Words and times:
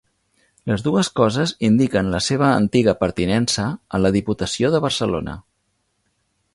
Les 0.69 0.83
dues 0.87 1.09
coses 1.19 1.53
indiquen 1.67 2.09
la 2.15 2.23
seva 2.29 2.49
antiga 2.63 2.97
pertinença 3.03 3.69
a 3.99 4.03
la 4.05 4.15
Diputació 4.19 4.77
de 4.77 4.83
Barcelona. 4.89 5.41